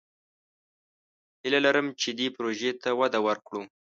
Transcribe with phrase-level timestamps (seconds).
[1.41, 3.61] هیله لرم چې دې پروژې ته وده ورکړو.